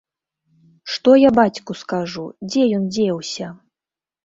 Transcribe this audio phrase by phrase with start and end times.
[0.93, 3.55] Што я бацьку скажу, дзе ён дзеўся?